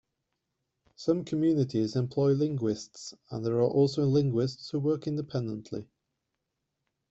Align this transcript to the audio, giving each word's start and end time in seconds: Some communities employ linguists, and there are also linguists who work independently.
Some 0.95 1.23
communities 1.25 1.95
employ 1.95 2.31
linguists, 2.31 3.13
and 3.29 3.45
there 3.45 3.57
are 3.57 3.69
also 3.69 4.01
linguists 4.03 4.71
who 4.71 4.79
work 4.79 5.05
independently. 5.05 5.87